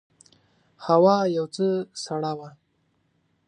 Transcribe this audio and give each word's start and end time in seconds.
هوا 0.85 1.17
یو 1.37 1.45
څه 1.55 1.67
سړه 2.03 2.31
وه. 2.37 2.49